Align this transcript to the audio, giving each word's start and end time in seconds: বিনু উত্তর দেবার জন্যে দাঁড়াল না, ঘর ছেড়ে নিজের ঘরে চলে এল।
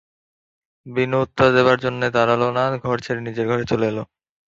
বিনু 0.85 1.17
উত্তর 1.25 1.47
দেবার 1.57 1.77
জন্যে 1.85 2.07
দাঁড়াল 2.15 2.41
না, 2.57 2.63
ঘর 2.83 2.97
ছেড়ে 3.05 3.21
নিজের 3.27 3.45
ঘরে 3.51 3.63
চলে 3.71 3.85
এল। 3.87 3.97